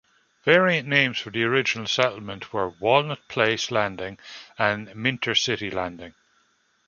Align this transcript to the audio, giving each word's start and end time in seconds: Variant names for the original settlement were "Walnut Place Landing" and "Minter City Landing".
Variant 0.43 0.87
names 0.87 1.19
for 1.19 1.29
the 1.29 1.43
original 1.43 1.85
settlement 1.85 2.51
were 2.51 2.69
"Walnut 2.69 3.27
Place 3.27 3.69
Landing" 3.69 4.17
and 4.57 4.95
"Minter 4.95 5.35
City 5.35 5.69
Landing". 5.69 6.15